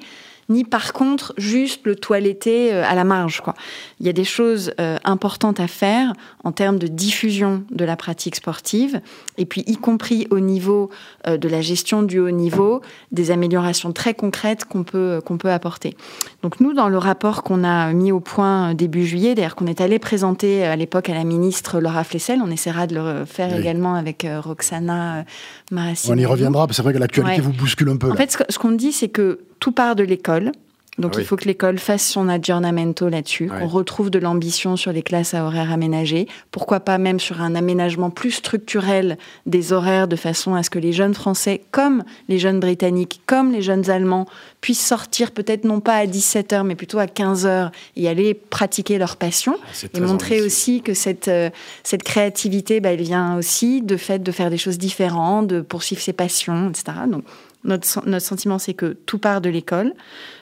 ni 0.48 0.64
par 0.64 0.92
contre 0.92 1.34
juste 1.36 1.80
le 1.84 1.94
toiletter 1.94 2.72
euh, 2.72 2.84
à 2.84 2.94
la 2.94 3.04
marge. 3.04 3.40
Quoi. 3.40 3.54
Il 4.00 4.06
y 4.06 4.08
a 4.08 4.12
des 4.12 4.24
choses 4.24 4.72
euh, 4.80 4.96
importantes 5.04 5.60
à 5.60 5.68
faire 5.68 6.12
en 6.44 6.52
termes 6.52 6.78
de 6.78 6.86
diffusion 6.86 7.64
de 7.70 7.84
la 7.84 7.96
pratique 7.96 8.36
sportive, 8.36 9.00
et 9.36 9.44
puis 9.44 9.62
y 9.66 9.76
compris 9.76 10.26
au 10.30 10.40
niveau 10.40 10.90
euh, 11.26 11.36
de 11.36 11.48
la 11.48 11.60
gestion 11.60 12.02
du 12.02 12.18
haut 12.18 12.30
niveau, 12.30 12.80
des 13.12 13.30
améliorations 13.30 13.92
très 13.92 14.14
concrètes 14.14 14.64
qu'on 14.64 14.84
peut, 14.84 15.20
qu'on 15.24 15.36
peut 15.36 15.50
apporter. 15.50 15.96
Donc 16.42 16.60
nous, 16.60 16.72
dans 16.72 16.88
le 16.88 16.98
rapport 16.98 17.42
qu'on 17.42 17.64
a 17.64 17.92
mis 17.92 18.12
au 18.12 18.20
point 18.20 18.74
début 18.74 19.06
juillet, 19.06 19.34
d'ailleurs 19.34 19.56
qu'on 19.56 19.66
est 19.66 19.80
allé 19.80 19.98
présenter 19.98 20.64
à 20.64 20.76
l'époque 20.76 21.10
à 21.10 21.14
la 21.14 21.24
ministre 21.24 21.80
Laura 21.80 22.04
Flessel, 22.04 22.40
on 22.42 22.50
essaiera 22.50 22.86
de 22.86 22.94
le 22.94 23.24
faire 23.24 23.54
également 23.54 23.94
avec 23.94 24.26
Roxana 24.44 25.24
Marassini. 25.70 26.14
On 26.14 26.18
y 26.18 26.26
reviendra, 26.26 26.66
parce 26.66 26.70
que 26.70 26.76
c'est 26.76 26.82
vrai 26.82 26.94
que 26.94 26.98
l'actualité 26.98 27.40
vous 27.40 27.52
bouscule 27.52 27.88
un 27.90 27.96
peu. 27.96 28.10
En 28.10 28.16
fait, 28.16 28.36
ce 28.48 28.58
qu'on 28.58 28.72
dit, 28.72 28.92
c'est 28.92 29.08
que 29.08 29.40
tout 29.60 29.72
part 29.72 29.96
de 29.96 30.04
l'école. 30.04 30.52
Donc 30.98 31.12
ah 31.16 31.20
il 31.20 31.24
faut 31.24 31.36
que 31.36 31.44
l'école 31.44 31.78
fasse 31.78 32.06
son 32.06 32.28
aggiornamento 32.28 33.08
là-dessus, 33.08 33.50
On 33.60 33.68
retrouve 33.68 34.10
de 34.10 34.18
l'ambition 34.18 34.76
sur 34.76 34.92
les 34.92 35.02
classes 35.02 35.32
à 35.32 35.44
horaires 35.44 35.72
aménagés, 35.72 36.26
pourquoi 36.50 36.80
pas 36.80 36.98
même 36.98 37.20
sur 37.20 37.40
un 37.40 37.54
aménagement 37.54 38.10
plus 38.10 38.32
structurel 38.32 39.16
des 39.46 39.72
horaires 39.72 40.08
de 40.08 40.16
façon 40.16 40.54
à 40.54 40.62
ce 40.62 40.70
que 40.70 40.78
les 40.78 40.92
jeunes 40.92 41.14
Français, 41.14 41.62
comme 41.70 42.02
les 42.28 42.38
jeunes 42.38 42.58
Britanniques, 42.58 43.20
comme 43.26 43.52
les 43.52 43.62
jeunes 43.62 43.88
Allemands, 43.90 44.26
puissent 44.60 44.84
sortir 44.84 45.30
peut-être 45.30 45.64
non 45.64 45.78
pas 45.78 45.94
à 45.94 46.06
17h 46.06 46.64
mais 46.64 46.74
plutôt 46.74 46.98
à 46.98 47.06
15h 47.06 47.70
et 47.94 48.08
aller 48.08 48.34
pratiquer 48.34 48.98
leur 48.98 49.16
passion. 49.16 49.56
Ah, 49.62 49.86
et 49.94 50.00
montrer 50.00 50.42
aussi 50.42 50.82
que 50.82 50.94
cette, 50.94 51.28
euh, 51.28 51.50
cette 51.84 52.02
créativité, 52.02 52.80
bah, 52.80 52.90
elle 52.90 53.02
vient 53.02 53.36
aussi 53.36 53.82
de 53.82 53.96
fait 53.96 54.20
de 54.20 54.32
faire 54.32 54.50
des 54.50 54.58
choses 54.58 54.78
différentes, 54.78 55.46
de 55.46 55.60
poursuivre 55.60 56.02
ses 56.02 56.12
passions, 56.12 56.70
etc. 56.70 56.98
Donc 57.08 57.22
notre, 57.64 58.08
notre 58.08 58.24
sentiment, 58.24 58.58
c'est 58.58 58.74
que 58.74 58.96
tout 59.06 59.18
part 59.18 59.40
de 59.40 59.50
l'école. 59.50 59.94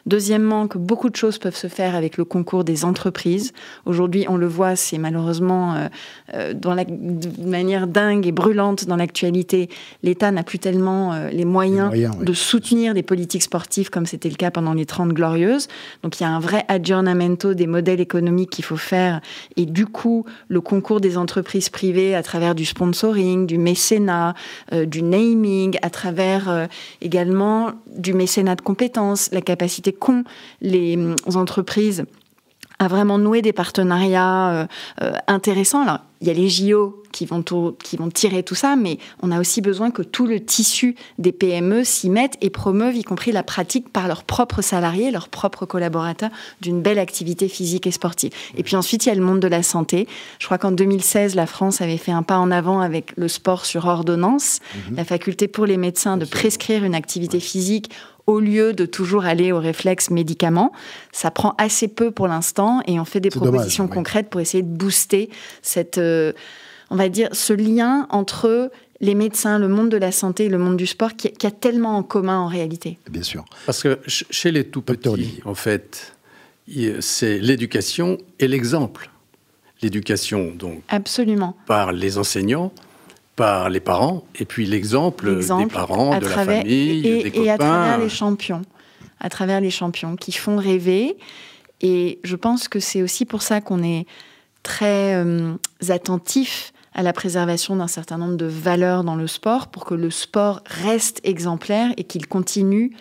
Deuxièmement, 0.07 0.69
que 0.69 0.79
beaucoup 0.79 1.11
de 1.11 1.17
choses 1.17 1.39
peuvent 1.39 1.57
se 1.57 1.67
faire 1.67 1.97
avec 1.97 2.17
le 2.17 2.25
concours 2.25 2.63
des 2.63 2.85
entreprises. 2.85 3.53
Aujourd'hui, 3.87 4.25
on 4.29 4.37
le 4.37 4.47
voit, 4.47 4.77
c'est 4.77 4.99
malheureusement 4.99 5.75
euh, 5.75 5.89
euh, 6.35 6.55
dans 6.55 6.75
la, 6.75 6.85
de 6.85 7.45
manière 7.45 7.89
dingue 7.89 8.25
et 8.25 8.31
brûlante 8.31 8.87
dans 8.87 8.95
l'actualité. 8.95 9.69
L'État 10.05 10.31
n'a 10.31 10.45
plus 10.45 10.61
tellement 10.61 11.13
euh, 11.13 11.31
les 11.31 11.45
moyens, 11.45 11.91
de 12.21 12.33
soutenir 12.33 12.95
des 12.95 13.03
politiques 13.03 13.43
sportives 13.43 13.91
comme 13.91 14.07
c'était 14.07 14.29
le 14.29 14.37
cas 14.37 14.53
pendant 14.53 14.75
les 14.75 14.87
30 14.87 15.09
glorieuses. 15.09 15.67
Donc 16.05 16.21
il 16.21 16.23
y 16.23 16.27
a 16.27 16.31
un 16.31 16.39
vrai 16.39 16.65
aggiornamento 16.69 17.55
des 17.55 17.67
modèles 17.67 18.01
économiques 18.01 18.51
qu'il 18.51 18.65
faut 18.65 18.77
faire. 18.77 19.21
Et 19.57 19.67
du 19.67 19.87
coup, 19.87 20.25
le 20.47 20.61
concours 20.61 21.01
des 21.01 21.19
entreprises 21.19 21.69
privées 21.69 22.15
à 22.15 22.23
travers 22.23 22.55
du 22.55 22.65
sponsoring, 22.65 23.47
du 23.47 23.59
mécénat, 23.59 24.35
du 24.73 25.03
naming, 25.03 25.79
à 25.83 25.91
travers 25.91 26.69
également 27.07 27.73
du 27.97 28.13
mécénat 28.13 28.57
de 28.57 28.61
compétences, 28.61 29.31
la 29.33 29.41
capacité 29.41 29.93
qu'ont 29.93 30.25
les 30.61 30.99
entreprises 31.35 32.05
à 32.79 32.89
vraiment 32.89 33.19
nouer 33.19 33.41
des 33.41 33.55
partenariats 33.55 34.51
euh, 34.51 34.67
euh, 35.03 35.13
intéressants. 35.29 35.85
Il 36.21 36.29
y 36.29 36.31
a 36.31 36.35
les 36.35 36.49
JO 36.49 37.03
qui 37.13 37.27
vont, 37.27 37.43
qui 37.83 37.97
vont 37.97 38.11
tirer 38.11 38.43
tout 38.43 38.55
ça, 38.55 38.77
mais 38.77 38.99
on 39.23 39.31
a 39.31 39.41
aussi 39.41 39.61
besoin 39.61 39.91
que 39.91 40.03
tout 40.03 40.27
le 40.27 40.41
tissu 40.41 40.97
des 41.19 41.33
PME 41.33 41.85
s'y 41.85 42.11
mette 42.11 42.37
et 42.41 42.51
promeuvent, 42.51 42.97
y 42.97 43.05
compris 43.05 43.33
la 43.33 43.43
pratique 43.43 43.91
par 43.91 44.09
leurs 44.09 44.25
propres 44.25 44.63
salariés, 44.63 45.11
leurs 45.11 45.29
propres 45.29 45.67
collaborateurs, 45.67 46.31
d'une 46.61 46.83
belle 46.83 46.99
activité 46.99 47.49
physique 47.49 47.87
et 47.87 47.91
sportive. 47.91 48.33
Et 48.57 48.63
puis 48.63 48.77
ensuite, 48.77 49.07
il 49.07 49.09
y 49.09 49.13
a 49.13 49.15
le 49.15 49.23
monde 49.23 49.41
de 49.41 49.49
la 49.49 49.63
santé. 49.63 50.07
Je 50.39 50.47
crois 50.47 50.59
qu'en 50.59 50.73
2016, 50.73 51.35
la 51.35 51.47
France 51.47 51.81
avait 51.81 51.97
fait 51.97 52.13
un 52.13 52.23
pas 52.23 52.39
en 52.39 52.51
avant 52.51 52.81
avec 52.81 53.13
le 53.17 53.29
sport 53.29 53.65
sur 53.65 53.87
ordonnance, 53.87 54.61
mhm. 54.91 54.97
la 54.97 55.05
faculté 55.05 55.49
pour 55.49 55.67
les 55.67 55.77
médecins 55.77 56.17
de 56.17 56.25
prescrire 56.25 56.85
une 56.85 56.95
activité 56.95 57.41
physique 57.41 57.91
au 58.27 58.41
lieu 58.41 58.73
de 58.73 58.87
toujours 58.87 59.25
aller 59.25 59.53
au 59.53 59.59
réflexe 59.59 60.11
médicament. 60.11 60.73
Ça 61.13 61.31
prend 61.31 61.55
assez 61.59 61.89
peu 61.89 62.11
pour 62.11 62.27
l'instant 62.27 62.83
et 62.87 62.99
on 62.99 63.05
fait 63.05 63.21
des 63.21 63.31
propositions 63.31 63.87
concrètes 63.87 64.29
pour 64.29 64.41
essayer 64.41 64.63
de 64.63 64.69
booster 64.69 65.31
cette, 65.63 65.99
euh, 66.07 66.33
on 66.91 66.97
va 66.97 67.09
dire, 67.09 67.29
ce 67.33 67.53
lien 67.53 68.07
entre 68.11 68.71
les 69.01 69.15
médecins, 69.15 69.59
le 69.59 69.69
monde 69.69 69.91
de 69.91 69.97
la 69.97 70.13
santé 70.13 70.47
et 70.47 70.49
le 70.49 70.59
monde 70.59 70.77
du 70.77 70.87
sport 70.87 71.15
qui, 71.17 71.29
a 71.47 71.51
tellement 71.51 71.97
en 71.99 72.03
commun 72.03 72.39
en 72.39 72.47
réalité. 72.47 72.99
Bien 73.11 73.23
sûr. 73.23 73.45
Parce 73.67 73.83
que 73.83 73.99
chez 74.07 74.51
les 74.51 74.65
tout 74.65 74.83
petits, 74.83 75.41
en 75.45 75.55
fait, 75.55 76.15
c'est 77.01 77.39
l'éducation 77.39 78.19
et 78.39 78.49
l'exemple. 78.49 79.11
L'éducation, 79.83 80.53
donc. 80.55 80.83
Absolument. 80.89 81.57
Par 81.67 81.93
les 81.93 82.17
enseignants, 82.17 82.73
par 83.37 83.69
les 83.69 83.81
parents, 83.81 84.25
et 84.35 84.47
puis 84.47 84.65
l'exemple 84.65 85.41
des 85.41 85.67
parents, 85.67 86.19
de 86.19 86.25
la 86.25 86.31
famille, 86.31 87.07
et, 87.07 87.23
des 87.25 87.31
copains. 87.31 87.45
Et 87.45 87.51
à 87.51 87.59
travers 87.59 87.99
les 87.99 88.09
champions, 88.09 88.63
à 89.21 89.29
travers 89.29 89.61
les 89.61 89.71
champions 89.71 90.17
qui 90.17 90.33
font 90.33 90.57
rêver. 90.57 91.19
Et 91.83 92.21
je 92.25 92.37
pense 92.37 92.69
que 92.69 92.81
c'est 92.81 93.03
aussi 93.03 93.27
pour 93.27 93.43
ça 93.43 93.61
qu'on 93.61 93.83
est 93.83 94.07
très 94.67 95.15
euh, 95.15 95.55
attentif 95.91 96.73
à 96.93 97.05
la 97.05 97.13
préservation 97.13 97.77
d'un 97.77 97.87
certain 97.87 98.19
nombre 98.19 98.37
de 98.37 98.47
valeurs 98.47 99.05
dans 99.05 99.15
le 99.15 99.29
sport 99.29 99.69
pour 99.69 99.85
que 99.85 99.95
le 99.95 100.11
sport 100.11 100.61
reste 100.67 101.21
exemplaire 101.23 101.93
et 101.97 102.03
qu'il 102.03 102.27
continue 102.27 102.97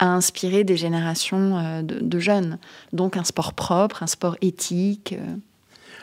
à 0.00 0.08
inspirer 0.08 0.64
des 0.64 0.76
générations 0.76 1.56
euh, 1.58 1.82
de, 1.82 2.18
jeunes. 2.18 2.58
Donc 2.92 3.16
un 3.16 3.22
sport 3.22 3.52
propre, 3.52 4.02
un 4.02 4.08
sport 4.08 4.36
éthique. 4.40 5.14
Euh. 5.16 5.36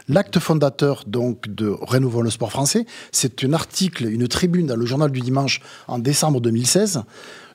L'acte 0.07 0.39
fondateur 0.39 1.03
donc 1.05 1.49
de 1.49 1.75
Rénovons 1.81 2.21
le 2.21 2.29
sport 2.29 2.51
français, 2.51 2.85
c'est 3.11 3.43
un 3.43 3.51
article, 3.51 4.07
une 4.07 4.29
tribune 4.29 4.65
dans 4.65 4.77
le 4.77 4.85
journal 4.85 5.11
du 5.11 5.19
dimanche 5.19 5.59
en 5.89 5.99
décembre 5.99 6.39
2016. 6.39 7.03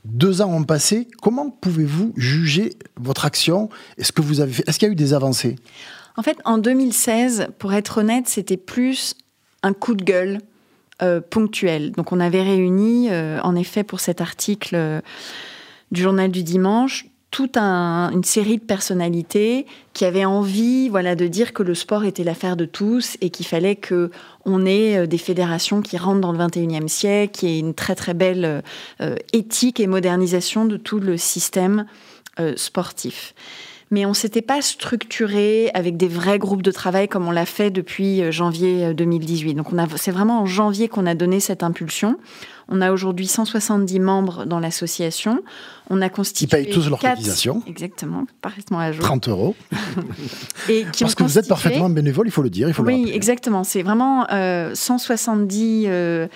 Deux 0.05 0.43
ans 0.43 0.53
ont 0.53 0.65
passé. 0.65 1.09
Comment 1.23 1.49
pouvez-vous 1.49 2.13
juger 2.17 2.75
votre 2.97 3.25
action? 3.25 3.71
Est-ce 3.97 4.13
que 4.13 4.41
avez 4.43 4.63
Est-ce 4.67 4.79
qu'il 4.79 4.89
y 4.89 4.91
a 4.91 4.93
eu 4.93 4.97
des 4.97 5.15
avancées? 5.15 5.57
En 6.17 6.23
fait, 6.23 6.39
en 6.45 6.59
2016, 6.59 7.49
pour 7.59 7.75
être 7.75 7.99
honnête, 7.99 8.27
c'était 8.27 8.57
plus 8.57 9.15
un 9.63 9.73
coup 9.73 9.95
de 9.95 10.03
gueule 10.03 10.41
euh, 11.03 11.21
ponctuel. 11.21 11.93
Donc, 11.93 12.13
on 12.13 12.21
avait 12.21 12.43
réuni, 12.43 13.11
euh, 13.11 13.39
en 13.43 13.55
effet, 13.55 13.85
pour 13.85 14.01
cet 14.01 14.23
article 14.23 14.77
euh, 14.77 15.01
du 15.93 16.01
journal 16.01 16.31
du 16.31 16.43
dimanche, 16.43 17.07
toute 17.31 17.59
une 17.59 18.25
série 18.25 18.57
de 18.57 18.63
personnalités 18.63 19.67
qui 19.93 20.07
avaient 20.07 20.25
envie 20.25 20.89
voilà, 20.89 21.17
de 21.17 21.27
dire 21.27 21.53
que 21.53 21.63
le 21.63 21.75
sport 21.75 22.05
était 22.05 22.25
l'affaire 22.25 22.57
de 22.57 22.65
tous 22.65 23.19
et 23.21 23.29
qu'il 23.29 23.45
fallait 23.45 23.77
qu'on 23.77 24.65
ait 24.65 24.97
euh, 24.97 25.07
des 25.07 25.19
fédérations 25.19 25.83
qui 25.83 25.99
rentrent 25.99 26.23
dans 26.23 26.33
le 26.33 26.39
21e 26.39 26.89
siècle, 26.89 27.39
qui 27.39 27.47
ait 27.49 27.59
une 27.59 27.75
très 27.75 27.95
très 27.95 28.15
belle 28.15 28.63
éthique 29.35 29.81
et 29.81 29.87
modernisation 29.87 30.65
de 30.65 30.79
tout 30.79 30.99
le 30.99 31.19
système 31.19 31.85
sportif 32.57 33.35
mais 33.91 34.05
on 34.05 34.15
s'était 34.15 34.43
pas 34.43 34.63
structuré 34.63 35.71
avec 35.75 35.97
des 35.97 36.09
vrais 36.09 36.39
groupes 36.39 36.63
de 36.63 36.71
travail 36.71 37.09
comme 37.09 37.29
on 37.29 37.31
l'a 37.31 37.47
fait 37.47 37.71
depuis 37.71 38.23
euh, 38.23 38.33
janvier 38.33 38.95
2018. 38.95 39.51
Euh, 39.51 39.55
Donc 39.55 39.73
on 39.73 39.79
a, 39.79 39.87
c'est 39.97 40.11
vraiment 40.11 40.41
en 40.41 40.47
janvier 40.47 40.89
qu'on 40.89 41.07
a 41.07 41.15
donné 41.15 41.41
cette 41.41 41.63
impulsion. 41.63 42.19
On 42.69 42.81
a 42.81 42.91
aujourd'hui 42.91 43.29
170 43.29 44.01
membres 44.01 44.45
dans 44.45 44.59
l'association. 44.59 45.43
On 45.89 46.03
a 46.03 46.09
constitué. 46.09 46.59
Ils 46.59 46.65
payent 46.65 46.75
tous 46.75 46.91
leur 46.91 46.99
cotisation. 46.99 47.63
Exactement, 47.69 48.27
parfaitement 48.43 48.81
à 48.81 48.91
jour. 48.91 49.05
30 49.05 49.29
euros. 49.29 49.55
Et 50.69 50.85
qui 50.93 51.05
Parce 51.05 51.15
que 51.15 51.23
vous 51.23 51.39
êtes 51.39 51.47
parfaitement 51.47 51.89
bénévole, 51.89 52.27
il 52.27 52.33
faut 52.33 52.43
le 52.43 52.51
dire. 52.51 52.67
Il 52.67 52.75
faut 52.75 52.83
oui, 52.83 53.09
exactement. 53.15 53.63
C'est 53.63 53.83
vraiment 53.83 54.27
euh, 54.33 54.75
170 54.75 55.85
euh, 55.87 56.27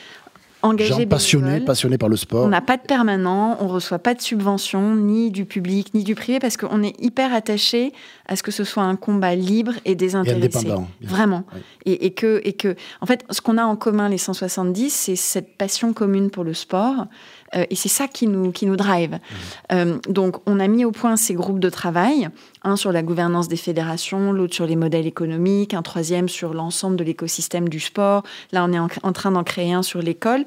engagés 0.62 1.06
passionnés, 1.06 1.60
passionnés 1.60 1.98
par 1.98 2.08
le 2.08 2.16
sport. 2.16 2.44
On 2.44 2.48
n'a 2.48 2.60
pas 2.60 2.76
de 2.76 2.82
permanent, 2.82 3.56
on 3.60 3.68
reçoit 3.68 3.98
pas 3.98 4.14
de 4.14 4.20
subventions, 4.20 4.94
ni 4.94 5.30
du 5.30 5.44
public, 5.44 5.94
ni 5.94 6.04
du 6.04 6.14
privé, 6.14 6.38
parce 6.38 6.56
qu'on 6.56 6.82
est 6.82 6.94
hyper 7.00 7.32
attaché 7.32 7.92
à 8.26 8.36
ce 8.36 8.42
que 8.42 8.50
ce 8.50 8.64
soit 8.64 8.82
un 8.82 8.96
combat 8.96 9.34
libre 9.34 9.72
et 9.84 9.94
désintéressé. 9.94 10.68
Et 10.68 11.06
Vraiment. 11.06 11.44
Et, 11.86 12.12
que, 12.12 12.40
et 12.44 12.52
que, 12.52 12.76
en 13.00 13.06
fait, 13.06 13.24
ce 13.30 13.40
qu'on 13.40 13.58
a 13.58 13.64
en 13.64 13.76
commun, 13.76 14.08
les 14.08 14.18
170, 14.18 14.90
c'est 14.90 15.16
cette 15.16 15.56
passion 15.56 15.92
commune 15.92 16.30
pour 16.30 16.44
le 16.44 16.54
sport. 16.54 17.06
Euh, 17.54 17.64
et 17.70 17.74
c'est 17.74 17.88
ça 17.88 18.08
qui 18.08 18.26
nous, 18.26 18.52
qui 18.52 18.66
nous 18.66 18.76
drive. 18.76 19.12
Mmh. 19.12 19.34
Euh, 19.72 19.98
donc, 20.08 20.36
on 20.46 20.60
a 20.60 20.68
mis 20.68 20.84
au 20.84 20.92
point 20.92 21.16
ces 21.16 21.34
groupes 21.34 21.60
de 21.60 21.70
travail, 21.70 22.28
un 22.62 22.76
sur 22.76 22.92
la 22.92 23.02
gouvernance 23.02 23.48
des 23.48 23.56
fédérations, 23.56 24.32
l'autre 24.32 24.54
sur 24.54 24.66
les 24.66 24.76
modèles 24.76 25.06
économiques, 25.06 25.74
un 25.74 25.82
troisième 25.82 26.28
sur 26.28 26.54
l'ensemble 26.54 26.96
de 26.96 27.04
l'écosystème 27.04 27.68
du 27.68 27.80
sport. 27.80 28.22
Là, 28.52 28.64
on 28.64 28.72
est 28.72 28.78
en, 28.78 29.12
train 29.12 29.32
d'en 29.32 29.44
créer 29.44 29.72
un 29.72 29.82
sur 29.82 30.00
l'école 30.00 30.44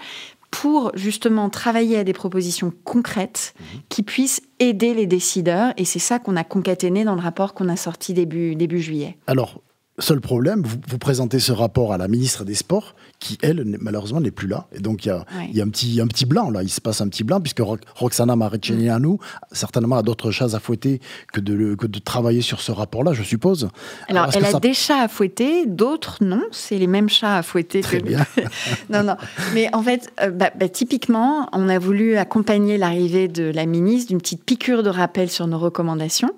pour 0.51 0.91
justement 0.93 1.49
travailler 1.49 1.97
à 1.97 2.03
des 2.03 2.13
propositions 2.13 2.71
concrètes 2.83 3.55
mmh. 3.57 3.63
qui 3.89 4.03
puissent 4.03 4.41
aider 4.59 4.93
les 4.93 5.07
décideurs. 5.07 5.73
Et 5.77 5.85
c'est 5.85 5.99
ça 5.99 6.19
qu'on 6.19 6.35
a 6.35 6.43
concaténé 6.43 7.03
dans 7.03 7.15
le 7.15 7.21
rapport 7.21 7.53
qu'on 7.53 7.69
a 7.69 7.75
sorti 7.75 8.13
début, 8.13 8.55
début 8.55 8.79
juillet. 8.79 9.17
Alors, 9.27 9.61
Seul 9.99 10.21
problème, 10.21 10.63
vous, 10.63 10.97
présentez 10.97 11.39
ce 11.39 11.51
rapport 11.51 11.93
à 11.93 11.99
la 11.99 12.07
ministre 12.07 12.45
des 12.45 12.55
Sports, 12.55 12.95
qui, 13.19 13.37
elle, 13.43 13.63
malheureusement, 13.79 14.21
n'est 14.21 14.31
plus 14.31 14.47
là. 14.47 14.65
Et 14.73 14.79
donc, 14.79 15.05
il 15.05 15.09
y 15.09 15.11
a, 15.11 15.23
y 15.51 15.61
a, 15.61 15.63
un, 15.63 15.69
petit, 15.69 16.01
un 16.01 16.07
petit 16.07 16.25
blanc, 16.25 16.49
là. 16.49 16.63
Il 16.63 16.69
se 16.69 16.81
passe 16.81 16.99
un 17.01 17.07
petit 17.07 17.23
blanc, 17.23 17.39
puisque 17.39 17.61
Roxana 17.95 18.35
Marechenianou, 18.35 19.13
mm. 19.13 19.45
certainement, 19.51 19.97
a 19.97 20.01
d'autres 20.01 20.31
choses 20.31 20.55
à 20.55 20.59
fouetter 20.59 20.99
que 21.31 21.39
de, 21.39 21.75
que 21.75 21.85
de 21.85 21.99
travailler 21.99 22.41
sur 22.41 22.59
ce 22.59 22.71
rapport-là, 22.71 23.13
je 23.13 23.21
suppose. 23.21 23.69
Alors, 24.09 24.29
elle 24.33 24.45
a 24.45 24.59
des 24.59 24.73
chats 24.73 25.03
à 25.03 25.07
fouetter, 25.07 25.67
d'autres 25.67 26.17
non. 26.21 26.41
C'est 26.51 26.79
les 26.79 26.87
mêmes 26.87 27.09
chats 27.09 27.37
à 27.37 27.43
fouetter. 27.43 27.81
Très 27.81 27.99
bien. 27.99 28.25
non, 28.89 29.03
non. 29.03 29.15
Mais 29.53 29.69
en 29.75 29.83
fait, 29.83 30.11
euh, 30.21 30.31
bah, 30.31 30.49
bah, 30.59 30.69
typiquement, 30.69 31.49
on 31.51 31.69
a 31.69 31.77
voulu 31.77 32.17
accompagner 32.17 32.79
l'arrivée 32.79 33.27
de 33.27 33.43
la 33.43 33.67
ministre 33.67 34.09
d'une 34.09 34.19
petite 34.19 34.43
piqûre 34.43 34.81
de 34.81 34.89
rappel 34.89 35.29
sur 35.29 35.45
nos 35.45 35.59
recommandations. 35.59 36.31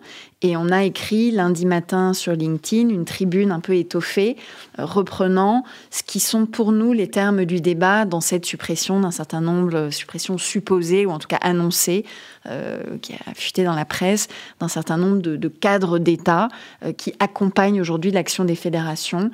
Et 0.45 0.55
on 0.55 0.69
a 0.69 0.83
écrit 0.83 1.31
lundi 1.31 1.65
matin 1.65 2.13
sur 2.13 2.33
LinkedIn 2.33 2.89
une 2.89 3.03
tribune 3.03 3.51
un 3.51 3.59
peu 3.59 3.75
étoffée, 3.75 4.37
euh, 4.77 4.85
reprenant 4.85 5.63
ce 5.89 6.03
qui 6.03 6.19
sont 6.19 6.45
pour 6.45 6.71
nous 6.71 6.93
les 6.93 7.09
termes 7.09 7.45
du 7.45 7.61
débat 7.61 8.05
dans 8.05 8.21
cette 8.21 8.45
suppression 8.45 8.99
d'un 8.99 9.09
certain 9.09 9.41
nombre, 9.41 9.87
de 9.87 9.89
suppressions 9.89 10.37
supposées 10.37 11.07
ou 11.07 11.09
en 11.09 11.17
tout 11.17 11.27
cas 11.27 11.39
annoncées, 11.41 12.05
euh, 12.45 12.77
qui 13.01 13.13
a 13.13 13.33
fuité 13.33 13.63
dans 13.63 13.73
la 13.73 13.85
presse, 13.85 14.27
d'un 14.59 14.67
certain 14.67 14.97
nombre 14.97 15.17
de, 15.19 15.47
cadres 15.47 15.97
d'État 15.97 16.49
euh, 16.83 16.93
qui 16.93 17.15
accompagnent 17.19 17.81
aujourd'hui 17.81 18.11
l'action 18.11 18.45
des 18.45 18.55
fédérations 18.55 19.31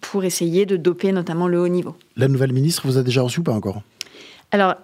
pour 0.00 0.24
essayer 0.24 0.64
de 0.64 0.78
doper 0.78 1.12
notamment 1.12 1.46
le 1.46 1.60
haut 1.60 1.68
niveau. 1.68 1.94
La 2.16 2.26
nouvelle 2.26 2.54
ministre 2.54 2.86
vous 2.86 2.96
a 2.96 3.02
déjà 3.02 3.20
reçu 3.20 3.40
ou 3.40 3.42
pas 3.42 3.52
encore? 3.52 3.82
Alors, 4.50 4.76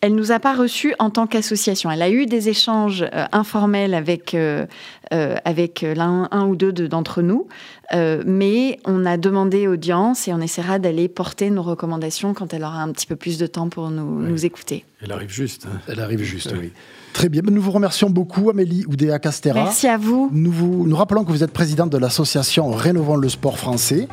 elle 0.00 0.14
nous 0.14 0.30
a 0.30 0.38
pas 0.38 0.54
reçus 0.54 0.94
en 0.98 1.10
tant 1.10 1.26
qu'association. 1.26 1.90
Elle 1.90 2.02
a 2.02 2.10
eu 2.10 2.26
des 2.26 2.48
échanges 2.48 3.04
euh, 3.12 3.26
informels 3.32 3.94
avec 3.94 4.34
euh, 4.34 4.66
euh, 5.12 5.36
avec 5.44 5.82
l'un 5.82 6.28
un 6.30 6.46
ou 6.46 6.54
deux 6.54 6.72
d'entre 6.72 7.22
nous, 7.22 7.48
mais 7.92 8.78
on 8.84 9.06
a 9.06 9.16
demandé 9.16 9.66
audience 9.66 10.28
et 10.28 10.34
on 10.34 10.40
essaiera 10.40 10.78
d'aller 10.78 11.08
porter 11.08 11.48
nos 11.50 11.62
recommandations 11.62 12.34
quand 12.34 12.52
elle 12.52 12.62
aura 12.62 12.82
un 12.82 12.92
petit 12.92 13.06
peu 13.06 13.16
plus 13.16 13.38
de 13.38 13.46
temps 13.46 13.70
pour 13.70 13.90
nous, 13.90 14.20
nous 14.20 14.44
écouter. 14.44 14.84
Elle 15.02 15.12
arrive 15.12 15.30
juste. 15.30 15.66
Hein. 15.66 15.80
Elle 15.88 16.00
arrive 16.00 16.22
juste, 16.22 16.54
oui. 16.58 16.72
Très 17.14 17.30
bien. 17.30 17.40
Nous 17.42 17.62
vous 17.62 17.70
remercions 17.70 18.10
beaucoup, 18.10 18.50
Amélie 18.50 18.84
Oudéa 18.86 19.18
Castera. 19.18 19.54
Merci 19.64 19.88
à 19.88 19.96
vous. 19.96 20.28
Nous, 20.32 20.52
vous, 20.52 20.86
nous 20.86 20.96
rappelons 20.96 21.24
que 21.24 21.30
vous 21.30 21.42
êtes 21.42 21.52
présidente 21.52 21.90
de 21.90 21.98
l'association 21.98 22.70
Rénovons 22.70 23.16
le 23.16 23.30
sport 23.30 23.58
français. 23.58 24.08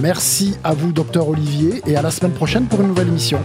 Merci 0.00 0.56
à 0.64 0.72
vous, 0.72 0.92
docteur 0.92 1.28
Olivier, 1.28 1.82
et 1.86 1.96
à 1.96 2.02
la 2.02 2.10
semaine 2.10 2.32
prochaine 2.32 2.64
pour 2.64 2.80
une 2.80 2.88
nouvelle 2.88 3.08
émission. 3.08 3.38